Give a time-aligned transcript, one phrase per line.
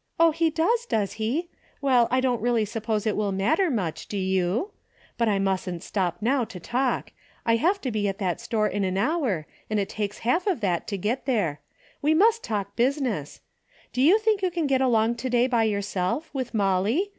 [0.18, 1.50] "Oh, he does, does he?
[1.82, 4.70] Well, I don't really suppose it will matter much, do you?
[5.18, 7.12] But I mustn't stop now to talk.
[7.44, 10.60] I have to be at that store in an hour, and it takes half of
[10.60, 11.60] that to DAILY RATEA' 129 get there.
[12.00, 13.42] We must talk business.
[13.92, 17.12] Do you think you can get along to day by yourself, with Molly?